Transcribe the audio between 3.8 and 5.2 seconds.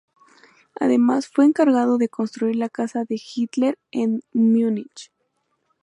en Múnich.